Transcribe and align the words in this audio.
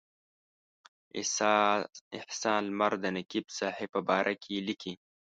احسان 2.17 2.61
لمر 2.71 2.93
د 3.03 3.05
نقیب 3.17 3.45
صاحب 3.57 3.87
په 3.93 3.99
باره 4.09 4.33
کې 4.43 4.55
لیکي. 4.67 4.93